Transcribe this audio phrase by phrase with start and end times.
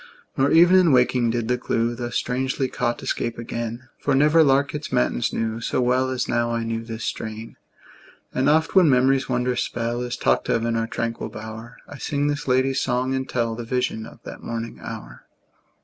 [0.35, 4.73] Nor even in waking did the clew, Thus strangely caught, escape again; For never lark
[4.73, 7.55] its matins knew So well as now I knew this strain.
[8.33, 12.25] And oft when memory's wondrous spell Is talked of in our tranquil bower, I sing
[12.29, 15.27] this lady's song, and tell The vision of that morning hour.